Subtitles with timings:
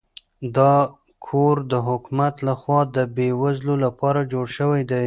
[0.57, 0.73] دا
[1.25, 4.99] کور د حکومت لخوا د بې وزلو لپاره جوړ شوی دی.